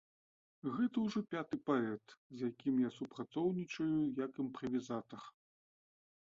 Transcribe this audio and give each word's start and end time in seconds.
Гэта 0.77 0.97
ўжо 1.01 1.21
пяты 1.33 1.59
паэт, 1.69 2.05
з 2.37 2.49
якім 2.49 2.75
я 2.85 2.89
супрацоўнічаю, 2.97 3.91
як 4.25 4.31
імправізатар. 4.47 5.23